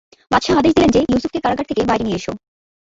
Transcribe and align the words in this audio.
বাদশাহ 0.31 0.55
আদেশ 0.57 0.73
দিলেন 0.75 0.91
যে, 0.91 0.99
ইউসুফকে 1.03 1.39
কারাগার 1.43 1.69
থেকে 1.69 1.81
বাইরে 1.89 2.03
নিয়ে 2.05 2.19
এসো। 2.19 2.31